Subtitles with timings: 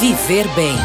[0.00, 0.76] Viver Bem.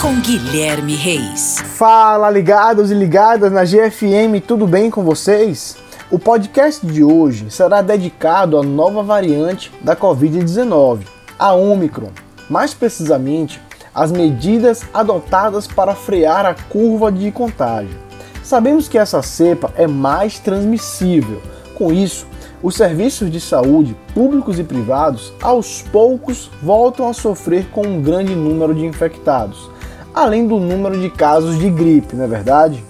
[0.00, 1.58] Com Guilherme Reis.
[1.76, 5.76] Fala, ligados e ligadas na GFM, tudo bem com vocês?
[6.10, 11.00] O podcast de hoje será dedicado à nova variante da Covid-19,
[11.38, 12.08] a Omicron.
[12.48, 13.60] Mais precisamente,
[13.94, 17.98] as medidas adotadas para frear a curva de contágio.
[18.42, 21.42] Sabemos que essa cepa é mais transmissível.
[21.74, 22.26] Com isso,
[22.62, 28.34] os serviços de saúde, públicos e privados, aos poucos voltam a sofrer com um grande
[28.34, 29.68] número de infectados,
[30.14, 32.84] além do número de casos de gripe, não é verdade?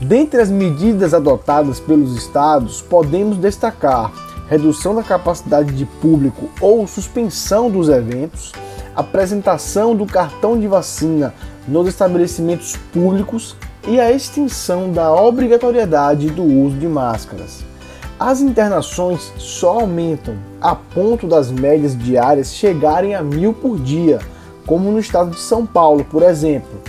[0.00, 4.12] Dentre as medidas adotadas pelos estados, podemos destacar
[4.48, 8.52] redução da capacidade de público ou suspensão dos eventos,
[8.94, 11.34] apresentação do cartão de vacina
[11.66, 13.56] nos estabelecimentos públicos
[13.86, 17.64] e a extinção da obrigatoriedade do uso de máscaras.
[18.18, 24.18] As internações só aumentam a ponto das médias diárias chegarem a mil por dia,
[24.66, 26.80] como no estado de São Paulo, por exemplo.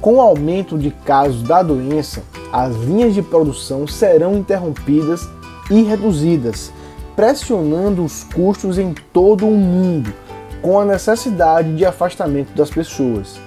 [0.00, 5.28] Com o aumento de casos da doença, as linhas de produção serão interrompidas
[5.70, 6.72] e reduzidas,
[7.14, 10.14] pressionando os custos em todo o mundo,
[10.62, 13.38] com a necessidade de afastamento das pessoas.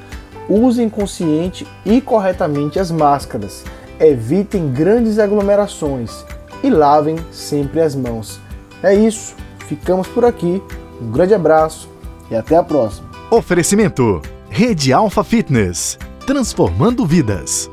[0.47, 3.63] Usem consciente e corretamente as máscaras,
[3.99, 6.23] evitem grandes aglomerações
[6.63, 8.39] e lavem sempre as mãos.
[8.81, 9.35] É isso,
[9.67, 10.63] ficamos por aqui.
[11.01, 11.89] Um grande abraço
[12.31, 13.09] e até a próxima.
[13.29, 17.69] Oferecimento: Rede Alfa Fitness transformando vidas.